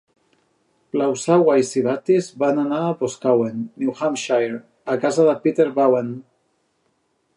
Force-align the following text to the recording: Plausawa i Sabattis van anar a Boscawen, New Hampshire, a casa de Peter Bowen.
Plausawa 0.95 1.57
i 1.63 1.67
Sabattis 1.71 2.29
van 2.43 2.61
anar 2.63 2.79
a 2.85 2.95
Boscawen, 3.01 3.61
New 3.83 3.93
Hampshire, 4.01 4.59
a 4.95 4.97
casa 5.05 5.27
de 5.29 5.37
Peter 5.45 5.69
Bowen. 5.77 6.11